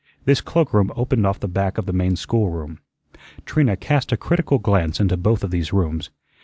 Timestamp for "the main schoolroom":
1.85-2.79